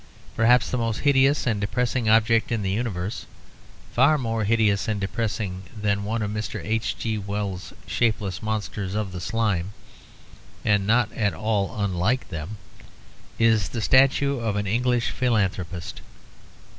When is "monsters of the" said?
8.41-9.21